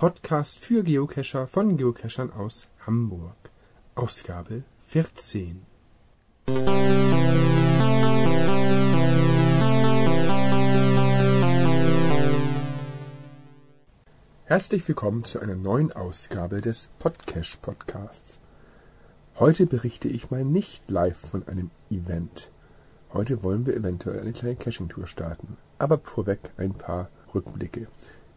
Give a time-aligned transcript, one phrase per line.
[0.00, 3.36] Podcast für Geocacher von Geocachern aus Hamburg.
[3.94, 5.60] Ausgabe 14.
[14.46, 18.38] Herzlich willkommen zu einer neuen Ausgabe des Podcash Podcasts.
[19.38, 22.50] Heute berichte ich mal nicht live von einem Event.
[23.12, 25.58] Heute wollen wir eventuell eine kleine Caching-Tour starten.
[25.78, 27.88] Aber vorweg ein paar Rückblicke.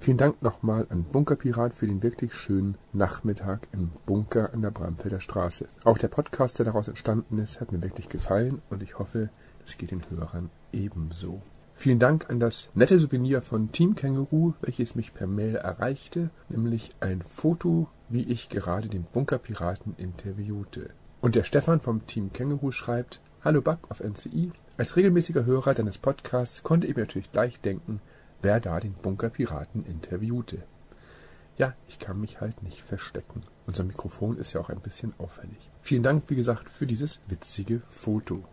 [0.04, 5.22] Vielen Dank nochmal an Bunkerpirat für den wirklich schönen Nachmittag im Bunker an der Bramfelder
[5.22, 5.70] Straße.
[5.86, 9.30] Auch der Podcast, der daraus entstanden ist, hat mir wirklich gefallen und ich hoffe,
[9.66, 11.42] es geht den Hörern ebenso.
[11.74, 16.94] Vielen Dank an das nette Souvenir von Team Känguru, welches mich per Mail erreichte, nämlich
[17.00, 20.90] ein Foto, wie ich gerade den Bunkerpiraten interviewte.
[21.22, 24.52] Und der Stefan vom Team Känguru schreibt, Hallo Bug auf NCI.
[24.76, 28.02] Als regelmäßiger Hörer deines Podcasts konnte ich mir natürlich gleich denken,
[28.44, 30.59] wer da den Bunkerpiraten interviewte.
[31.58, 33.41] Ja, ich kann mich halt nicht verstecken.
[33.67, 35.72] Unser Mikrofon ist ja auch ein bisschen auffällig.
[35.81, 38.44] Vielen Dank, wie gesagt, für dieses witzige Foto.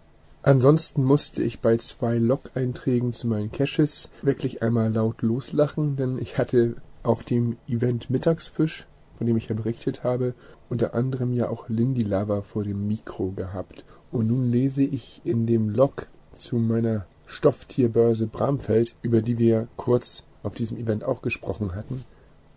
[0.42, 6.38] Ansonsten musste ich bei zwei Log-Einträgen zu meinen Caches wirklich einmal laut loslachen, denn ich
[6.38, 10.34] hatte auf dem Event Mittagsfisch, von dem ich ja berichtet habe,
[10.70, 13.84] unter anderem ja auch Lindy Lava vor dem Mikro gehabt.
[14.10, 20.24] Und nun lese ich in dem Log zu meiner Stofftierbörse Bramfeld, über die wir kurz
[20.42, 22.04] auf diesem Event auch gesprochen hatten.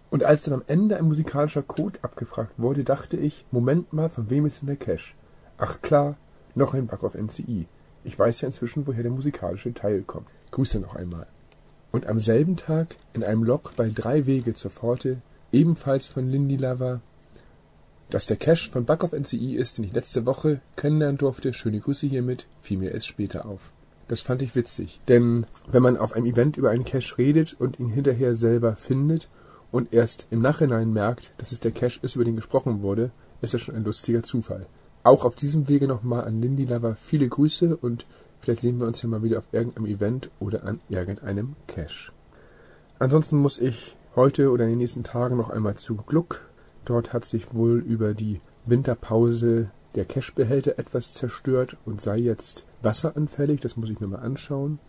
[0.10, 4.30] Und als dann am Ende ein musikalischer Code abgefragt wurde, dachte ich, Moment mal, von
[4.30, 5.14] wem ist denn der Cache?
[5.58, 6.18] Ach klar,
[6.56, 7.68] noch ein Bug auf NCI.
[8.04, 10.28] Ich weiß ja inzwischen, woher der musikalische Teil kommt.
[10.52, 11.28] Grüße noch einmal.
[11.92, 16.58] Und am selben Tag in einem Log bei drei Wege zur Pforte, ebenfalls von Lindy
[16.58, 17.00] Lava,
[18.10, 21.80] dass der Cache von Bug of NCI ist, den ich letzte Woche kennenlernen durfte, schöne
[21.80, 23.72] Grüße hiermit, fiel mir erst später auf.
[24.08, 27.80] Das fand ich witzig, denn wenn man auf einem Event über einen Cache redet und
[27.80, 29.30] ihn hinterher selber findet
[29.72, 33.12] und erst im Nachhinein merkt, dass es der Cache ist, über den gesprochen wurde,
[33.42, 34.68] ist das schon ein lustiger Zufall.
[35.04, 38.06] Auch auf diesem Wege nochmal an Lindy Lover viele Grüße und
[38.40, 42.12] vielleicht sehen wir uns ja mal wieder auf irgendeinem Event oder an irgendeinem Cache.
[43.00, 46.46] Ansonsten muss ich heute oder in den nächsten Tagen noch einmal zu Gluck.
[46.86, 53.60] Dort hat sich wohl über die Winterpause der Cachebehälter etwas zerstört und sei jetzt wasseranfällig.
[53.62, 54.80] Das muss ich mir mal anschauen.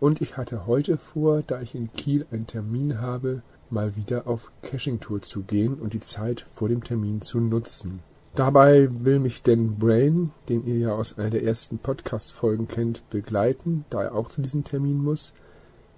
[0.00, 4.52] Und ich hatte heute vor, da ich in Kiel einen Termin habe, mal wieder auf
[4.62, 8.00] Caching-Tour zu gehen und die Zeit vor dem Termin zu nutzen.
[8.34, 13.84] Dabei will mich Dan Brain, den ihr ja aus einer der ersten Podcast-Folgen kennt, begleiten,
[13.90, 15.32] da er auch zu diesem Termin muss.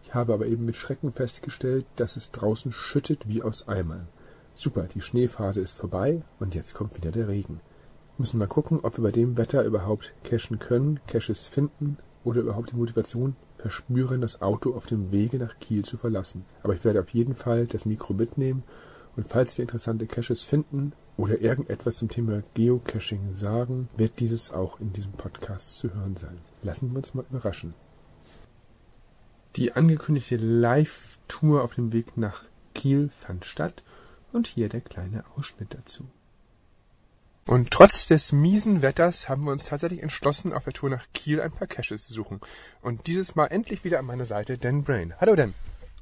[0.03, 4.09] Ich habe aber eben mit Schrecken festgestellt, dass es draußen schüttet wie aus Eimern.
[4.55, 7.61] Super, die Schneephase ist vorbei und jetzt kommt wieder der Regen.
[8.21, 12.71] Müssen mal gucken, ob wir bei dem Wetter überhaupt cachen können, Caches finden oder überhaupt
[12.71, 16.45] die Motivation verspüren, das Auto auf dem Wege nach Kiel zu verlassen.
[16.63, 18.63] Aber ich werde auf jeden Fall das Mikro mitnehmen
[19.17, 24.79] und falls wir interessante Caches finden oder irgendetwas zum Thema Geocaching sagen, wird dieses auch
[24.81, 26.37] in diesem Podcast zu hören sein.
[26.63, 27.73] Lassen wir uns mal überraschen.
[29.57, 32.45] Die angekündigte Live-Tour auf dem Weg nach
[32.75, 33.83] Kiel fand statt
[34.31, 36.05] und hier der kleine Ausschnitt dazu.
[37.51, 41.41] Und trotz des miesen Wetters haben wir uns tatsächlich entschlossen, auf der Tour nach Kiel
[41.41, 42.41] ein paar Caches zu suchen.
[42.81, 45.15] Und dieses Mal endlich wieder an meiner Seite Dan Brain.
[45.21, 45.55] Hallo Dan.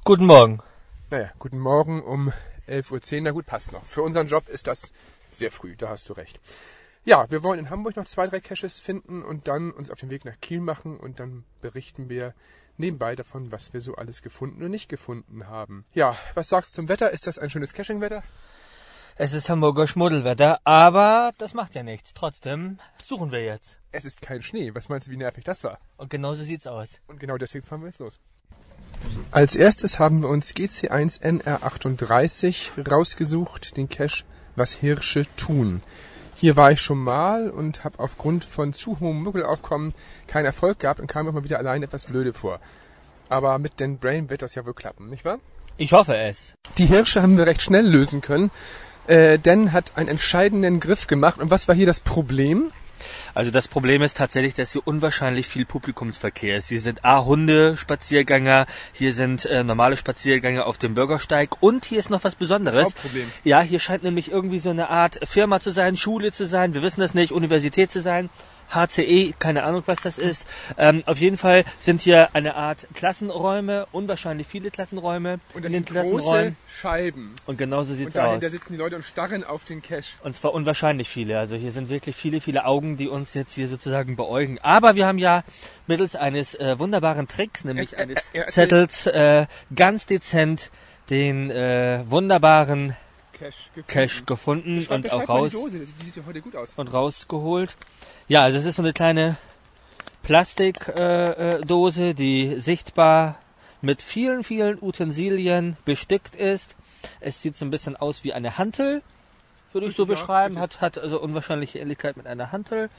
[0.05, 0.61] Guten Morgen.
[1.09, 2.35] Naja, guten Morgen um
[2.69, 3.21] 11.10 Uhr.
[3.23, 3.83] Na gut, passt noch.
[3.87, 4.93] Für unseren Job ist das
[5.33, 6.39] sehr früh, da hast du recht.
[7.07, 10.11] Ja, wir wollen in Hamburg noch zwei, drei Caches finden und dann uns auf den
[10.11, 12.35] Weg nach Kiel machen und dann berichten wir
[12.77, 15.87] nebenbei davon, was wir so alles gefunden und nicht gefunden haben.
[15.95, 17.11] Ja, was sagst du zum Wetter?
[17.11, 18.23] Ist das ein schönes Caching-Wetter?
[19.21, 22.15] Es ist Hamburger Schmuddelwetter, aber das macht ja nichts.
[22.15, 23.77] Trotzdem suchen wir jetzt.
[23.91, 24.73] Es ist kein Schnee.
[24.77, 25.81] Was meinst du, wie nervig das war?
[25.97, 27.01] Und genau so sieht's aus.
[27.09, 28.21] Und genau deswegen fahren wir jetzt los.
[29.33, 34.23] Als erstes haben wir uns GC1 NR38 rausgesucht, den Cache
[34.55, 35.83] Was Hirsche tun.
[36.37, 39.95] Hier war ich schon mal und habe aufgrund von zu hohem Muggelaufkommen
[40.29, 42.61] keinen Erfolg gehabt und kam mir mal wieder allein etwas blöde vor.
[43.29, 45.41] Aber mit den Brain wird das ja wohl klappen, nicht wahr?
[45.77, 46.55] Ich hoffe es.
[46.77, 48.53] Die Hirsche haben wir recht schnell lösen können.
[49.09, 51.41] Äh, Dan hat einen entscheidenden Griff gemacht.
[51.41, 52.71] Und was war hier das Problem?
[53.35, 56.69] Also das Problem ist tatsächlich, dass hier unwahrscheinlich viel Publikumsverkehr ist.
[56.69, 61.99] Hier sind A Hunde Spaziergänger, hier sind äh, normale Spaziergänger auf dem Bürgersteig und hier
[61.99, 62.93] ist noch was Besonderes.
[62.93, 63.31] Das Problem.
[63.45, 66.83] Ja, hier scheint nämlich irgendwie so eine Art Firma zu sein, Schule zu sein, wir
[66.83, 68.31] wissen das nicht, Universität zu sein.
[68.71, 70.47] HCE, keine Ahnung, was das ist.
[70.77, 75.85] Ähm, auf jeden Fall sind hier eine Art Klassenräume, unwahrscheinlich viele Klassenräume Und das in
[75.85, 76.55] den sind große.
[76.81, 77.35] Scheiben.
[77.47, 78.25] Und genauso Und sieht's aus.
[78.25, 80.05] dahinter sitzen die Leute und starren auf den Cache.
[80.23, 81.39] Und zwar unwahrscheinlich viele.
[81.39, 84.59] Also hier sind wirklich viele, viele Augen, die uns jetzt hier sozusagen beäugen.
[84.63, 85.43] Aber wir haben ja
[85.87, 90.71] mittels eines äh, wunderbaren Tricks, nämlich eines er- er- Zettels, äh, ganz dezent
[91.11, 92.95] den äh, wunderbaren
[93.39, 93.87] Cash gefunden.
[93.89, 95.79] Cash gefunden Beschreib- und beschreib auch raus Dose.
[95.79, 97.77] ja und rausgeholt.
[98.27, 99.37] Ja, also es ist so eine kleine
[100.23, 103.39] Plastikdose, äh, äh, die sichtbar
[103.81, 106.77] mit vielen, vielen Utensilien bestückt ist.
[107.21, 109.03] Es sieht so ein bisschen aus wie eine Hantel,
[109.73, 110.55] würde ich so Ja, beschreiben.
[110.55, 110.63] bitte.
[110.63, 112.91] Hat, hat also unwahrscheinliche Ähnlichkeit mit einer Hantel.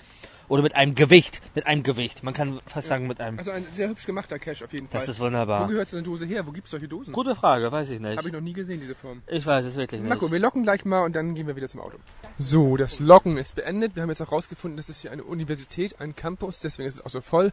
[0.49, 1.41] Oder mit einem Gewicht.
[1.55, 2.23] Mit einem Gewicht.
[2.23, 3.37] Man kann fast sagen mit einem.
[3.37, 4.99] Also ein sehr hübsch gemachter Cash auf jeden Fall.
[4.99, 5.67] Das ist Wo wunderbar.
[5.67, 6.45] gehört so eine Dose her?
[6.45, 7.13] Wo gibt's solche Dosen?
[7.13, 8.17] Gute Frage, weiß ich nicht.
[8.17, 9.21] Habe ich noch nie gesehen, diese Form.
[9.27, 10.09] Ich weiß es wirklich nicht.
[10.09, 11.97] Marco, wir locken gleich mal und dann gehen wir wieder zum Auto.
[12.39, 13.95] So, das Locken ist beendet.
[13.95, 17.05] Wir haben jetzt auch rausgefunden, das ist hier eine Universität, ein Campus, deswegen ist es
[17.05, 17.51] auch so voll.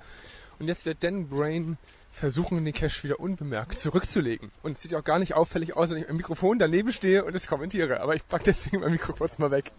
[0.58, 1.76] Und jetzt wird Dan Brain
[2.10, 4.50] versuchen, den Cache wieder unbemerkt zurückzulegen.
[4.62, 7.34] Und es sieht auch gar nicht auffällig aus, wenn ich am Mikrofon daneben stehe und
[7.36, 8.00] es kommentiere.
[8.00, 9.72] Aber ich pack deswegen mein Mikro kurz mal weg.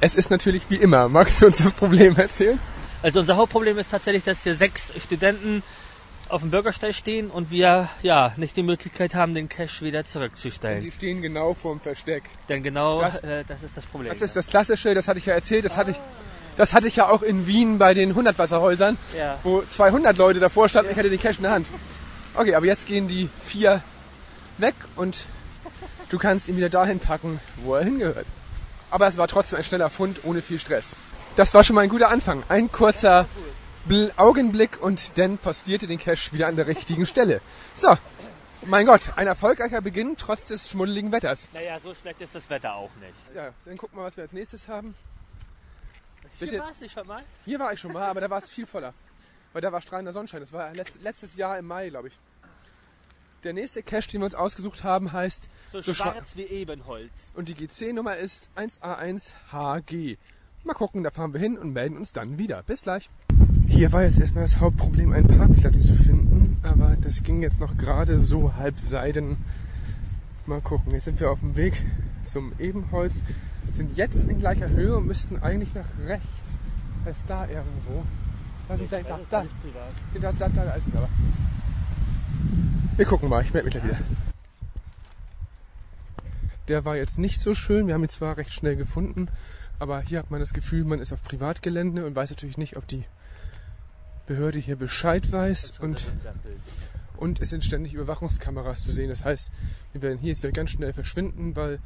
[0.00, 1.08] Es ist natürlich wie immer.
[1.08, 2.58] Magst du uns das Problem erzählen?
[3.02, 5.62] Also unser Hauptproblem ist tatsächlich, dass hier sechs Studenten
[6.28, 10.80] auf dem Bürgersteig stehen und wir ja nicht die Möglichkeit haben, den Cash wieder zurückzustellen.
[10.80, 12.22] Sie stehen genau vorm Versteck.
[12.48, 14.12] Denn genau Das- äh, das ist das Problem.
[14.12, 15.96] Das ist das Klassische, das hatte ich ja erzählt, das hatte ich,
[16.56, 19.38] das hatte ich ja auch in Wien bei den 100 Wasserhäusern, Ja.
[19.42, 21.66] wo 200 Leute davor standen, ich hatte den Cash in der Hand.
[22.34, 23.82] Okay, aber jetzt gehen die vier
[24.58, 25.24] weg und
[26.10, 28.26] du kannst ihn wieder dahin packen, wo er hingehört.
[28.90, 30.94] Aber es war trotzdem ein schneller Fund ohne viel Stress.
[31.36, 32.42] Das war schon mal ein guter Anfang.
[32.48, 33.26] Ein kurzer
[33.84, 37.40] Bl Augenblick und Dan postierte den Cash wieder an der richtigen Stelle.
[37.74, 37.96] So,
[38.66, 41.48] mein Gott, ein erfolgreicher Beginn trotz des schmuddeligen Wetters.
[41.54, 43.14] Naja, so schlecht ist das Wetter auch nicht.
[43.34, 44.94] Ja, dann gucken wir mal, was wir als nächstes haben.
[46.38, 46.52] Bitte?
[46.52, 46.58] Bitte.
[46.62, 47.22] war's nicht schon mal?
[47.44, 48.92] Hier war ich schon mal, aber da war es viel voller.
[49.52, 50.40] Weil da war strahlender Sonnenschein.
[50.40, 52.14] Das war letzt, letztes Jahr im Mai, glaube ich.
[53.44, 57.10] Der nächste Cache, den wir uns ausgesucht haben, heißt So, So schwarz wie Ebenholz.
[57.34, 60.18] und die GC-Nummer ist 1A1HG.
[60.64, 62.62] Mal gucken, da fahren wir hin und melden uns dann wieder.
[62.64, 63.08] Bis gleich.
[63.66, 67.78] Hier war jetzt erstmal das Hauptproblem, einen Parkplatz zu finden, aber das ging jetzt noch
[67.78, 69.38] gerade so halb seiden.
[70.44, 71.82] Mal gucken, jetzt sind wir auf dem Weg
[72.24, 73.22] zum Ebenholz,
[73.72, 76.28] sind jetzt in gleicher Höhe und müssten eigentlich nach rechts.
[77.06, 78.04] Das ist da irgendwo.
[78.68, 79.44] Da sind wir, da, da,
[80.20, 81.08] da, da, da, da ist es aber.
[83.00, 83.98] Wir gucken mal, ich melde mich gleich wieder.
[86.68, 87.86] Der war jetzt nicht so schön.
[87.86, 89.28] Wir haben ihn zwar recht schnell gefunden,
[89.78, 92.86] aber hier hat man das Gefühl, man ist auf Privatgelände und weiß natürlich nicht, ob
[92.86, 93.04] die
[94.26, 95.80] Behörde hier Bescheid weiß.
[95.80, 96.08] Und,
[97.16, 99.08] und es sind ständig Überwachungskameras zu sehen.
[99.08, 99.50] Das heißt,
[99.94, 101.78] wir werden hier jetzt wieder ganz schnell verschwinden, weil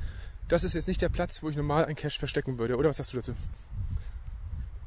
[0.48, 2.76] das ist jetzt nicht der Platz, wo ich normal ein Cash verstecken würde.
[2.76, 3.34] Oder was sagst du dazu?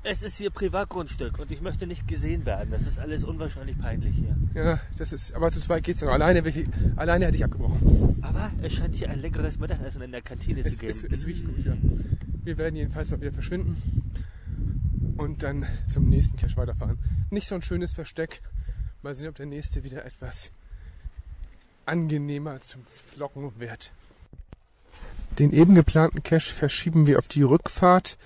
[0.10, 2.72] Es ist hier Privatgrundstück und ich möchte nicht gesehen werden.
[2.72, 4.38] Das ist alles unwahrscheinlich peinlich hier.
[4.54, 6.14] Ja, das ist, aber zu zweit geht's ja noch.
[6.14, 8.18] Alleine, ich- alleine hätte ich abgebrochen.
[8.22, 11.14] Aber es scheint hier ein leckeres Mittagessen in der Kantine Es, zu es, geben.
[11.14, 11.76] es riecht gut, ja.
[12.44, 13.76] Wir werden jedenfalls mal wieder verschwinden
[15.18, 16.98] und dann zum nächsten Cache weiterfahren.
[17.30, 18.42] Nicht so ein schönes Versteck.
[19.02, 20.52] Mal sehen, ob der nächste wieder etwas
[21.86, 23.92] angenehmer zum Flocken wird.
[25.38, 28.18] Den eben geplanten Cache verschieben wir auf die Rückfahrt,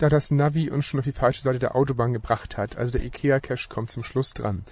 [0.00, 2.76] da das Navi uns schon auf die falsche Seite der Autobahn gebracht hat.
[2.76, 4.64] Also der Ikea-Cache kommt zum Schluss dran.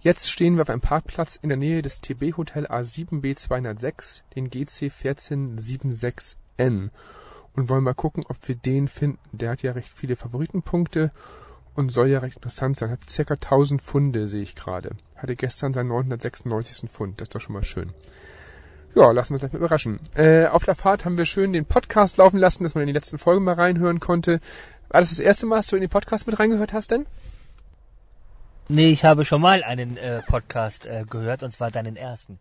[0.00, 4.92] Jetzt stehen wir auf einem Parkplatz in der Nähe des TB Hotel A7B206, den GC
[4.92, 6.90] 1476N
[7.54, 9.18] und wollen mal gucken, ob wir den finden.
[9.32, 11.10] Der hat ja recht viele Favoritenpunkte
[11.74, 12.90] und soll ja recht interessant sein.
[12.90, 14.90] Hat circa 1000 Funde, sehe ich gerade.
[15.16, 16.90] Hatte gestern seinen 996.
[16.90, 17.18] Pfund.
[17.20, 17.94] Das ist doch schon mal schön.
[18.96, 20.00] Ja, lassen wir uns gleich mal überraschen.
[20.14, 22.94] Äh, auf der Fahrt haben wir schön den Podcast laufen lassen, dass man in die
[22.94, 24.40] letzten Folgen mal reinhören konnte.
[24.88, 27.04] War das das erste Mal, dass du in den Podcast mit reingehört hast denn?
[28.68, 32.38] Nee, ich habe schon mal einen äh, Podcast äh, gehört und zwar deinen ersten.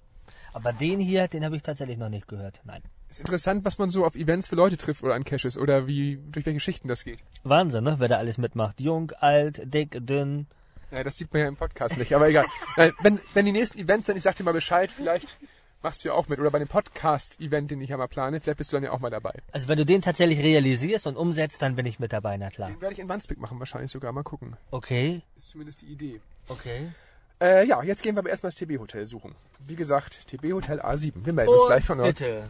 [0.54, 2.62] Aber den hier, den habe ich tatsächlich noch nicht gehört.
[2.64, 2.82] Nein.
[3.10, 6.22] Ist interessant, was man so auf Events für Leute trifft oder an Caches oder wie,
[6.32, 7.20] durch welche Schichten das geht.
[7.44, 7.96] Wahnsinn, ne?
[8.00, 8.80] Wer da alles mitmacht.
[8.80, 10.48] Jung, alt, dick, dünn.
[10.90, 12.46] Ja, das sieht man ja im Podcast nicht, aber egal.
[12.78, 15.38] Nein, wenn, wenn die nächsten Events sind, ich sag dir mal Bescheid, vielleicht
[15.86, 16.40] machst du ja auch mit.
[16.40, 19.00] Oder bei dem Podcast-Event, den ich ja mal plane, vielleicht bist du dann ja auch
[19.00, 19.34] mal dabei.
[19.52, 22.70] Also wenn du den tatsächlich realisierst und umsetzt, dann bin ich mit dabei, na klar.
[22.70, 24.12] Den werde ich in Wandsbek machen, wahrscheinlich sogar.
[24.12, 24.58] Mal gucken.
[24.72, 26.22] Okay, Ist zumindest die Idee.
[26.50, 26.92] okay.
[27.40, 29.36] Äh, ja, jetzt gehen wir aber erstmal das TB-Hotel suchen.
[29.60, 31.24] Wie gesagt, TB-Hotel A7.
[31.26, 32.08] Wir melden uns gleich von dort.
[32.18, 32.50] bitte.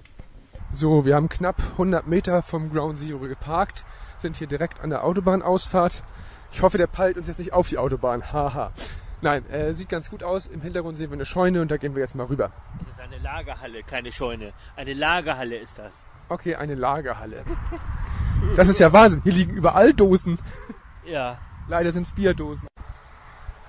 [0.71, 3.83] So, wir haben knapp 100 Meter vom Ground Zero geparkt,
[4.19, 6.03] sind hier direkt an der Autobahnausfahrt.
[6.53, 8.31] Ich hoffe, der peilt uns jetzt nicht auf die Autobahn.
[8.31, 8.71] Haha.
[9.21, 10.47] Nein, äh, sieht ganz gut aus.
[10.47, 12.51] Im Hintergrund sehen wir eine Scheune und da gehen wir jetzt mal rüber.
[12.79, 14.53] Das ist eine Lagerhalle, keine Scheune.
[14.75, 16.05] Eine Lagerhalle ist das.
[16.29, 17.43] Okay, eine Lagerhalle.
[18.55, 19.21] Das ist ja Wahnsinn.
[19.23, 20.39] Hier liegen überall Dosen.
[21.05, 21.37] Ja.
[21.67, 22.67] Leider sind es Bierdosen.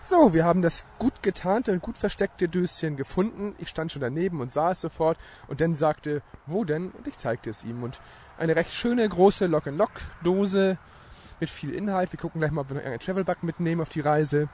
[0.02, 3.54] So, wir haben das gut getarnte und gut versteckte Döschen gefunden.
[3.58, 6.90] Ich stand schon daneben und sah es sofort und dann sagte, wo denn?
[6.90, 7.82] Und ich zeigte es ihm.
[7.82, 8.00] Und
[8.38, 10.78] eine recht schöne große Lock-and-Lock-Dose
[11.40, 12.12] mit viel Inhalt.
[12.12, 14.48] Wir gucken gleich mal, ob wir noch einen Travelbug mitnehmen auf die Reise.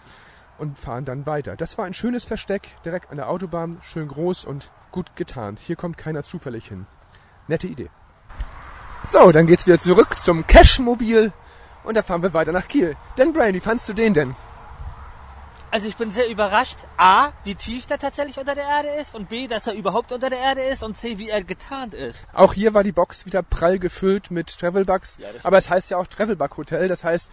[0.58, 1.56] Und fahren dann weiter.
[1.56, 5.58] Das war ein schönes Versteck, direkt an der Autobahn, schön groß und gut getarnt.
[5.58, 6.86] Hier kommt keiner zufällig hin.
[7.48, 7.90] Nette Idee.
[9.06, 11.32] So, dann geht's wieder zurück zum Cashmobil
[11.84, 12.96] und da fahren wir weiter nach Kiel.
[13.18, 14.36] Denn Brian, wie fandst du den denn?
[15.72, 19.30] Also ich bin sehr überrascht, A, wie tief der tatsächlich unter der Erde ist und
[19.30, 22.18] B, dass er überhaupt unter der Erde ist und C, wie er getarnt ist.
[22.34, 25.16] Auch hier war die Box wieder prall gefüllt mit Travelbugs.
[25.18, 26.88] Ja, aber es heißt ja auch Travelbug Hotel.
[26.88, 27.26] Das heißt,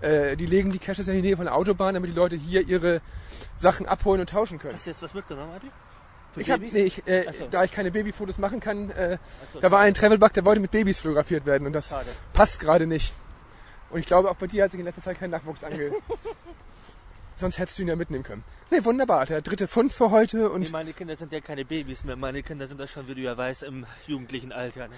[0.00, 2.66] äh, die legen die Caches in die Nähe von der Autobahn, damit die Leute hier
[2.66, 3.00] ihre
[3.56, 4.74] Sachen abholen und tauschen können.
[4.74, 5.70] Hast du jetzt was mitgenommen, Adi?
[6.32, 6.72] Für Ich hab, Babys?
[6.74, 7.46] nee, ich, äh, so.
[7.50, 9.18] da ich keine Babyfotos machen kann, äh,
[9.52, 12.08] so, da war ein Travelbug, der wollte mit Babys fotografiert werden und das Schade.
[12.32, 13.12] passt gerade nicht.
[13.90, 15.92] Und ich glaube, auch bei dir hat sich in letzter Zeit kein Nachwuchs ange...
[17.36, 18.44] Sonst hättest du ihn ja mitnehmen können.
[18.70, 19.26] Nee, wunderbar.
[19.26, 22.14] Der dritte Fund für heute Nee, und meine Kinder sind ja keine Babys mehr.
[22.14, 24.86] Meine Kinder sind ja schon, wie du ja weißt, im jugendlichen Alter.
[24.86, 24.94] Ne?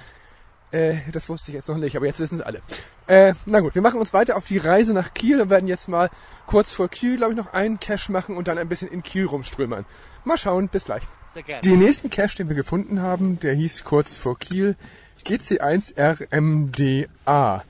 [0.71, 2.61] Äh, das wusste ich jetzt noch nicht, aber jetzt wissen es alle.
[3.07, 5.89] Äh, na gut, wir machen uns weiter auf die Reise nach Kiel und werden jetzt
[5.89, 6.11] mal
[6.47, 9.27] kurz vor Kiel, glaube ich, noch einen Cache machen und dann ein bisschen in Kiel
[9.27, 9.85] rumströmern.
[10.25, 11.05] Mal schauen, bis gleich.
[11.35, 11.63] Sehr gerne.
[11.63, 14.77] Den nächsten Cache, den wir gefunden haben, der hieß kurz vor Kiel
[15.25, 17.63] GC1RMDA.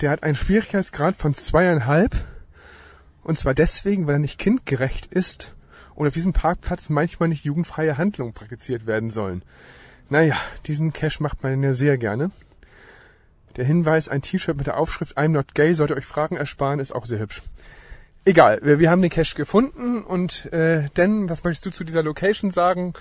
[0.00, 2.14] Der hat einen Schwierigkeitsgrad von zweieinhalb.
[3.22, 5.54] Und zwar deswegen, weil er nicht kindgerecht ist
[5.94, 9.42] und auf diesem Parkplatz manchmal nicht jugendfreie Handlungen praktiziert werden sollen.
[10.10, 10.36] Naja,
[10.66, 12.32] diesen Cache macht man ja sehr gerne.
[13.56, 16.92] Der Hinweis, ein T-Shirt mit der Aufschrift I'm not gay sollte euch Fragen ersparen, ist
[16.92, 17.42] auch sehr hübsch.
[18.24, 22.02] Egal, wir, wir haben den Cache gefunden und äh, denn, was möchtest du zu dieser
[22.02, 22.92] Location sagen?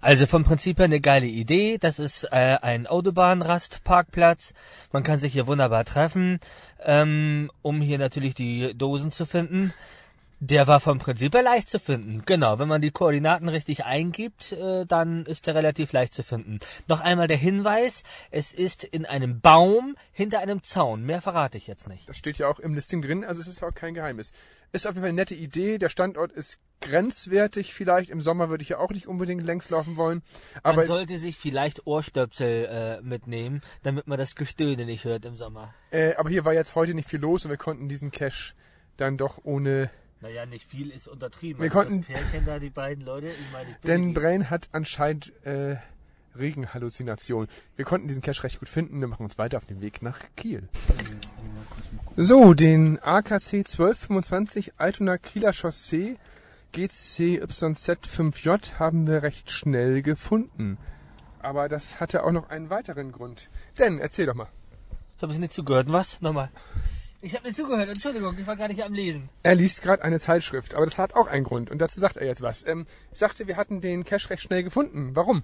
[0.00, 1.78] Also vom Prinzip her eine geile Idee.
[1.78, 4.54] Das ist äh, ein Autobahnrastparkplatz.
[4.92, 6.40] Man kann sich hier wunderbar treffen,
[6.84, 9.72] ähm, um hier natürlich die Dosen zu finden.
[10.40, 12.22] Der war vom Prinzip her leicht zu finden.
[12.24, 16.60] Genau, wenn man die Koordinaten richtig eingibt, äh, dann ist der relativ leicht zu finden.
[16.86, 21.02] Noch einmal der Hinweis, es ist in einem Baum hinter einem Zaun.
[21.02, 22.08] Mehr verrate ich jetzt nicht.
[22.08, 24.30] Das steht ja auch im Listing drin, also es ist auch kein Geheimnis.
[24.70, 25.78] Ist auf jeden Fall eine nette Idee.
[25.78, 28.08] Der Standort ist grenzwertig vielleicht.
[28.10, 30.22] Im Sommer würde ich ja auch nicht unbedingt längs laufen wollen.
[30.62, 35.36] Man Aber sollte sich vielleicht Ohrstöpsel äh, mitnehmen, damit man das Gestöhne nicht hört im
[35.36, 35.74] Sommer.
[35.90, 38.54] Äh, aber hier war jetzt heute nicht viel los und wir konnten diesen Cache
[38.96, 39.90] dann doch ohne.
[40.20, 41.62] Naja, nicht viel ist untertrieben.
[41.62, 44.68] Wir Also konnten- Das Pärchen da, die beiden Leute, ich meine, ich Denn Brain hat
[44.72, 45.76] anscheinend äh,
[46.36, 47.48] Regenhalluzinationen.
[47.76, 49.00] Wir konnten diesen Cache recht gut finden.
[49.00, 50.68] Wir machen uns weiter auf den Weg nach Kiel.
[52.16, 56.16] So, den AKC 1225 Altona Kieler Chaussee
[56.74, 60.78] GCYZ5J haben wir recht schnell gefunden.
[61.40, 63.48] Aber das hatte auch noch einen weiteren Grund.
[63.78, 64.48] Denn, erzähl doch mal.
[65.16, 65.90] Ich habe es nicht zugehört.
[65.90, 66.20] Was?
[66.20, 66.50] Nochmal.
[67.20, 67.88] Ich habe nicht zugehört.
[67.88, 69.28] Entschuldigung, ich war gar nicht am Lesen.
[69.42, 71.68] Er liest gerade eine Zeitschrift, aber das hat auch einen Grund.
[71.70, 72.64] Und dazu sagt er jetzt was.
[72.64, 75.10] Ähm, ich sagte, wir hatten den Cache recht schnell gefunden.
[75.14, 75.42] Warum?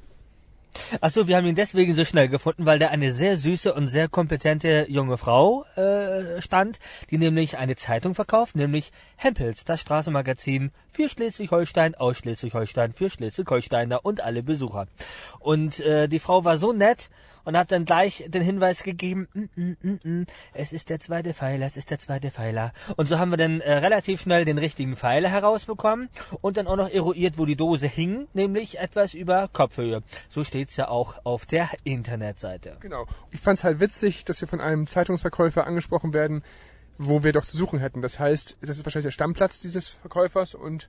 [1.01, 4.09] Achso, wir haben ihn deswegen so schnell gefunden, weil da eine sehr süße und sehr
[4.09, 6.79] kompetente junge Frau äh, stand,
[7.11, 14.05] die nämlich eine Zeitung verkauft, nämlich Hempels, das Straßenmagazin für Schleswig-Holstein, aus Schleswig-Holstein, für Schleswig-Holsteiner
[14.05, 14.87] und alle Besucher.
[15.39, 17.09] Und äh, die Frau war so nett
[17.45, 21.35] und hat dann gleich den Hinweis gegeben, mm, mm, mm, mm, es ist der zweite
[21.35, 22.73] Pfeiler, es ist der zweite Pfeiler.
[22.97, 26.09] Und so haben wir dann äh, relativ schnell den richtigen Pfeiler herausbekommen
[26.41, 30.03] und dann auch noch eruiert, wo die Dose hing, nämlich etwas über Kopfhöhe.
[30.29, 32.77] So steht's ja auch auf der Internetseite.
[32.81, 33.07] Genau.
[33.31, 36.43] Ich fand es halt witzig, dass wir von einem Zeitungsverkäufer angesprochen werden,
[36.99, 38.03] wo wir doch zu suchen hätten.
[38.03, 40.89] Das heißt, das ist wahrscheinlich der Stammplatz dieses Verkäufers und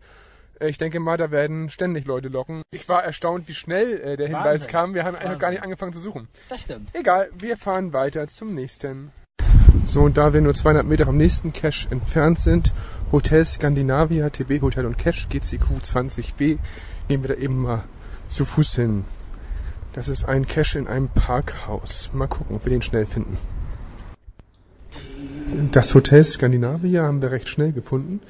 [0.59, 2.62] ich denke mal, da werden ständig Leute locken.
[2.71, 4.67] Ich war erstaunt, wie schnell äh, der Hinweis Wahnsinn.
[4.67, 4.93] kam.
[4.93, 6.27] Wir haben eigentlich noch gar nicht angefangen zu suchen.
[6.50, 6.89] Das stimmt.
[6.93, 9.12] Egal, wir fahren weiter zum nächsten.
[9.85, 12.74] So, und da wir nur 200 Meter vom nächsten Cache entfernt sind,
[13.12, 16.57] Hotel Skandinavia, TB Hotel und Cache, GCQ 20b,
[17.07, 17.83] gehen wir da eben mal
[18.27, 19.05] zu Fuß hin.
[19.93, 22.09] Das ist ein Cache in einem Parkhaus.
[22.13, 23.38] Mal gucken, ob wir den schnell finden.
[25.71, 28.21] Das Hotel Skandinavia haben wir recht schnell gefunden.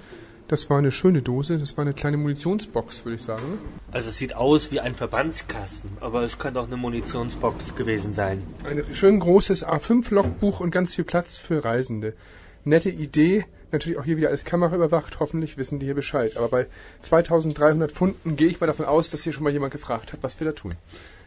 [0.47, 3.57] Das war eine schöne Dose, das war eine kleine Munitionsbox, würde ich sagen.
[3.91, 8.43] Also es sieht aus wie ein Verbandskasten, aber es kann auch eine Munitionsbox gewesen sein.
[8.63, 12.13] Ein schön großes A5-Logbuch und ganz viel Platz für Reisende.
[12.63, 13.45] Nette Idee.
[13.71, 15.19] Natürlich auch hier wieder alles Kamera überwacht.
[15.19, 16.37] Hoffentlich wissen die hier Bescheid.
[16.37, 16.67] Aber bei
[17.01, 20.39] 2300 Pfunden gehe ich mal davon aus, dass hier schon mal jemand gefragt hat, was
[20.39, 20.75] wir da tun.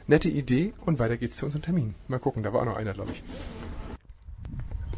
[0.06, 1.94] Nette Idee und weiter geht's zu unserem Termin.
[2.06, 3.22] Mal gucken, da war auch noch einer, glaube ich.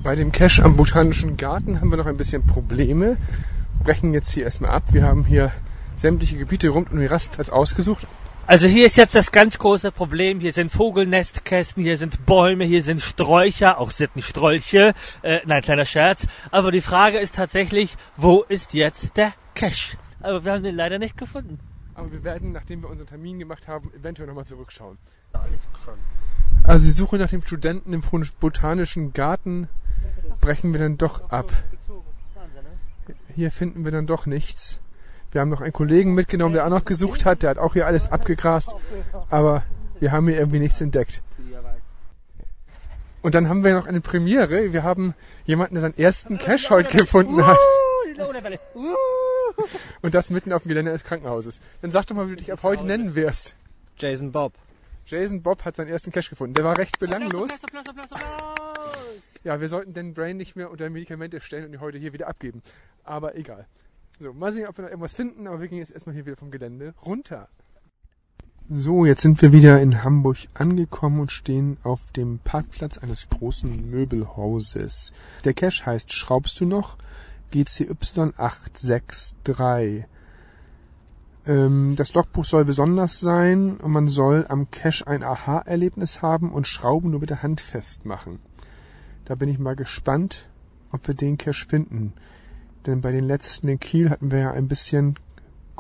[0.03, 3.17] Bei dem Cache am Botanischen Garten haben wir noch ein bisschen Probleme.
[3.83, 4.85] Brechen jetzt hier erstmal ab.
[4.93, 5.53] Wir haben hier
[5.97, 8.07] sämtliche Gebiete rund um den Rastplatz ausgesucht.
[8.47, 10.41] Also hier ist jetzt das ganz große Problem.
[10.41, 14.93] Hier sind Vogelnestkästen, hier sind Bäume, hier sind Sträucher, auch Sittenstrolche.
[15.23, 16.27] Äh, nein, kleiner Scherz.
[16.51, 19.97] Aber die Frage ist tatsächlich, wo ist jetzt der Cache?
[20.21, 21.61] Aber wir haben den leider nicht gefunden.
[21.95, 24.99] Aber wir werden, nachdem wir unseren Termin gemacht haben, eventuell nochmal zurückschauen.
[25.85, 25.95] Schon.
[26.65, 28.03] Also die Suche nach dem Studenten im
[28.41, 29.69] Botanischen Garten
[30.41, 31.53] brechen wir dann doch ab.
[33.35, 34.81] Hier finden wir dann doch nichts.
[35.33, 37.43] Wir haben noch einen Kollegen mitgenommen, der auch noch gesucht hat.
[37.43, 38.75] Der hat auch hier alles abgegrast.
[39.29, 39.63] Aber
[40.01, 41.23] wir haben hier irgendwie nichts entdeckt.
[43.23, 44.73] Und dann haben wir noch eine Premiere.
[44.73, 47.59] Wir haben jemanden, der seinen ersten Cash heute gefunden hat.
[50.03, 51.61] Und das mitten auf dem Gelände des Krankenhauses.
[51.83, 53.57] Dann sag doch mal, wie du dich ab heute nennen wirst.
[53.99, 54.55] Jason Bob.
[55.07, 56.55] Jason Bob hat seinen ersten Cash gefunden.
[56.55, 57.51] Der war recht belanglos.
[57.51, 59.30] Applaus, Applaus, Applaus, Applaus.
[59.43, 62.29] Ja, wir sollten den Brain nicht mehr unter Medikamente stellen und ihn heute hier wieder
[62.29, 62.63] abgeben.
[63.05, 63.67] Aber egal.
[64.19, 66.37] So, mal sehen, ob wir noch irgendwas finden, aber wir gehen jetzt erstmal hier wieder
[66.37, 67.49] vom Gelände runter.
[68.69, 73.91] So, jetzt sind wir wieder in Hamburg angekommen und stehen auf dem Parkplatz eines großen
[73.91, 75.13] Möbelhauses.
[75.45, 76.97] Der Cache heißt Schraubst du noch?
[77.53, 80.05] GCY863.
[81.47, 86.69] Ähm, das Logbuch soll besonders sein und man soll am Cache ein Aha-Erlebnis haben und
[86.69, 88.39] Schrauben nur mit der Hand festmachen.
[89.25, 90.49] Da bin ich mal gespannt,
[90.93, 92.15] ob wir den Cache finden.
[92.87, 95.19] Denn bei den letzten in Kiel hatten wir ja ein bisschen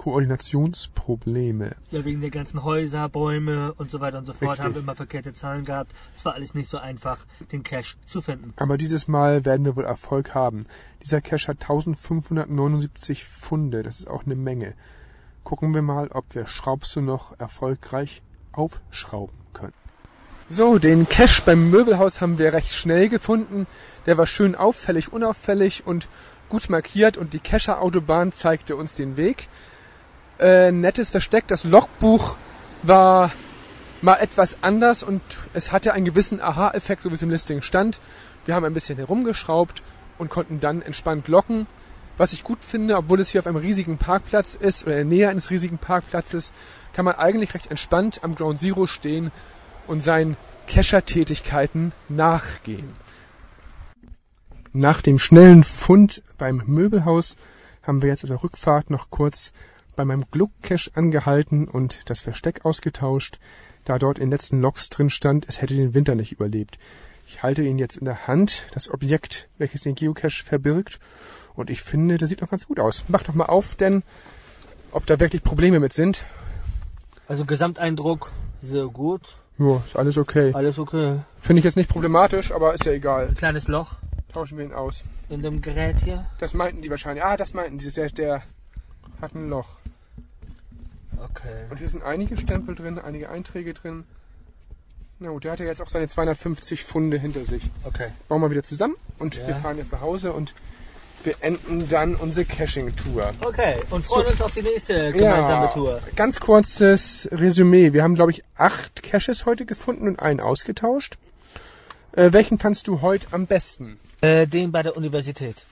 [0.00, 1.76] Koordinationsprobleme.
[1.90, 4.64] Ja, wegen der ganzen Häuser, Bäume und so weiter und so fort Richtig.
[4.64, 5.92] haben wir immer verkehrte Zahlen gehabt.
[6.16, 8.54] Es war alles nicht so einfach, den Cache zu finden.
[8.56, 10.60] Aber dieses Mal werden wir wohl Erfolg haben.
[11.04, 13.82] Dieser Cache hat 1579 Funde.
[13.82, 14.72] Das ist auch eine Menge.
[15.44, 19.74] Gucken wir mal, ob wir Schraubst du noch erfolgreich aufschrauben können.
[20.52, 23.68] So, den Cache beim Möbelhaus haben wir recht schnell gefunden.
[24.06, 26.08] Der war schön auffällig, unauffällig und
[26.48, 29.46] gut markiert und die Kescher Autobahn zeigte uns den Weg.
[30.40, 31.46] Äh, nettes Versteck.
[31.46, 32.34] Das Logbuch
[32.82, 33.30] war
[34.02, 35.22] mal etwas anders und
[35.54, 38.00] es hatte einen gewissen Aha-Effekt, so wie es im Listing stand.
[38.44, 39.84] Wir haben ein bisschen herumgeschraubt
[40.18, 41.68] und konnten dann entspannt locken.
[42.16, 45.16] Was ich gut finde, obwohl es hier auf einem riesigen Parkplatz ist oder in der
[45.16, 46.52] Nähe eines riesigen Parkplatzes,
[46.92, 49.30] kann man eigentlich recht entspannt am Ground Zero stehen
[49.90, 50.36] und seinen
[50.68, 52.88] Kescher-Tätigkeiten nachgehen.
[54.72, 57.36] Nach dem schnellen Fund beim Möbelhaus
[57.82, 59.52] haben wir jetzt auf der Rückfahrt noch kurz
[59.96, 63.40] bei meinem Gluck-Cache angehalten und das Versteck ausgetauscht,
[63.84, 66.78] da dort in den letzten Logs drin stand, es hätte den Winter nicht überlebt.
[67.26, 71.00] Ich halte ihn jetzt in der Hand, das Objekt, welches den Geocache verbirgt,
[71.56, 73.04] und ich finde, der sieht noch ganz gut aus.
[73.08, 74.04] Mach doch mal auf, denn
[74.92, 76.24] ob da wirklich Probleme mit sind.
[77.26, 78.30] Also Gesamteindruck,
[78.62, 79.36] sehr gut.
[79.60, 80.52] Ja, ist alles okay.
[80.54, 81.20] Alles okay.
[81.38, 83.28] Finde ich jetzt nicht problematisch, aber ist ja egal.
[83.28, 83.92] Ein kleines Loch
[84.32, 85.04] Tauschen wir ihn aus.
[85.28, 86.24] in dem Gerät hier.
[86.38, 87.22] Das meinten die wahrscheinlich.
[87.24, 87.90] Ah, das meinten sie.
[87.90, 88.42] Der, der
[89.20, 89.68] hat ein Loch.
[91.16, 91.66] Okay.
[91.68, 94.04] Und hier sind einige Stempel drin, einige Einträge drin.
[95.18, 97.68] Na gut, der hat ja jetzt auch seine 250 Funde hinter sich.
[97.84, 98.08] Okay.
[98.28, 99.48] Bauen wir wieder zusammen und Ja.
[99.48, 100.54] wir fahren jetzt nach Hause und
[101.22, 103.32] beenden dann unsere Caching-Tour.
[103.44, 103.76] Okay.
[103.90, 106.00] Und freuen uns auf die nächste gemeinsame Ja, Tour.
[106.16, 107.92] ganz kurzes Resümee.
[107.92, 111.18] Wir haben, glaube ich, acht Caches heute gefunden und einen ausgetauscht.
[112.12, 114.00] Äh, welchen fandst du heute am besten?
[114.20, 115.64] Äh, den bei der Universität.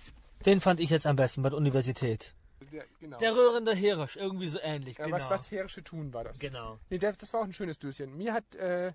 [0.46, 2.32] Den fand ich jetzt am besten bei der Universität.
[2.72, 3.18] Der, genau.
[3.18, 4.98] Der rührende Hirsch, irgendwie so ähnlich.
[4.98, 5.16] ja, genau.
[5.16, 6.38] was, was Herische tun war das?
[6.38, 6.78] Genau.
[6.90, 8.16] Nee, der, das war auch ein schönes Döschen.
[8.16, 8.92] Mir hat äh,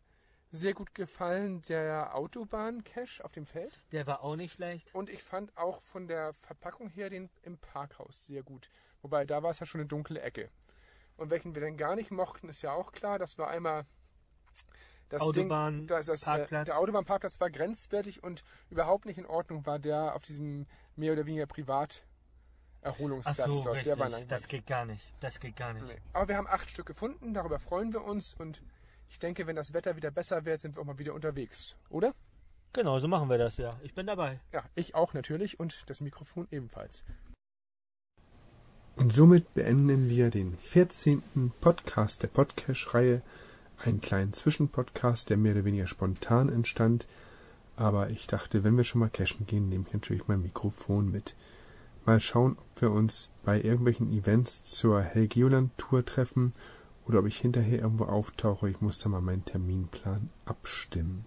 [0.54, 3.74] sehr gut gefallen der Autobahn-Cache auf dem Feld.
[3.92, 4.94] Der war auch nicht schlecht.
[4.94, 8.70] Und ich fand auch von der Verpackung her den im Parkhaus sehr gut.
[9.02, 10.50] Wobei, da war es ja schon eine dunkle Ecke.
[11.18, 13.18] Und welchen wir dann gar nicht mochten, ist ja auch klar.
[13.18, 13.86] Das war einmal
[15.10, 16.66] das Autobahn, Ding, das, das, äh, Parkplatz.
[16.66, 21.26] Der Autobahnparkplatz war grenzwertig und überhaupt nicht in Ordnung war der auf diesem mehr oder
[21.26, 22.06] weniger privat
[22.82, 23.76] Ach Erholungsplatz so, dort.
[23.78, 23.84] richtig.
[23.86, 24.28] Der war langweilig.
[24.28, 25.14] Das geht gar nicht.
[25.20, 25.88] Das geht gar nicht.
[25.88, 26.00] Nee.
[26.14, 28.62] Aber wir haben acht Stück gefunden, darüber freuen wir uns und
[29.14, 32.16] ich denke, wenn das Wetter wieder besser wird, sind wir auch mal wieder unterwegs, oder?
[32.74, 33.80] Genau, so machen wir das ja.
[33.84, 34.40] Ich bin dabei.
[34.52, 37.04] Ja, ich auch natürlich und das Mikrofon ebenfalls.
[38.96, 41.52] Und somit beenden wir den 14.
[41.62, 43.22] Podcast der Podcast-Reihe.
[43.78, 47.06] Einen kleinen Zwischenpodcast, der mehr oder weniger spontan entstand.
[47.76, 51.36] Aber ich dachte, wenn wir schon mal cashen gehen, nehme ich natürlich mein Mikrofon mit.
[52.06, 56.54] Mal schauen, ob wir uns bei irgendwelchen Events zur Helgeoland-Tour treffen
[57.08, 58.70] oder ob ich hinterher irgendwo auftauche.
[58.70, 61.26] Ich muss da mal meinen Terminplan abstimmen.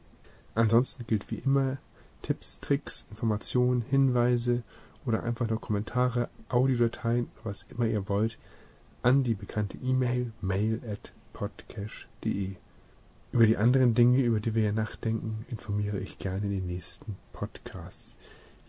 [0.54, 1.78] Ansonsten gilt wie immer
[2.22, 4.62] Tipps, Tricks, Informationen, Hinweise
[5.04, 8.38] oder einfach nur Kommentare, Audiodateien, was immer ihr wollt,
[9.02, 12.56] an die bekannte E-Mail mail at podcash.de.
[13.32, 17.16] Über die anderen Dinge, über die wir hier nachdenken, informiere ich gerne in den nächsten
[17.32, 18.16] Podcasts.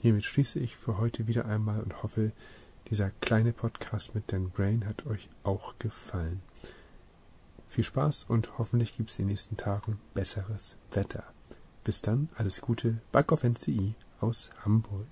[0.01, 2.33] Hiermit schließe ich für heute wieder einmal und hoffe,
[2.89, 6.41] dieser kleine Podcast mit Dan Brain hat euch auch gefallen.
[7.67, 11.23] Viel Spaß und hoffentlich gibt es in den nächsten Tagen besseres Wetter.
[11.83, 15.05] Bis dann, alles Gute, Back auf NCI aus Hamburg.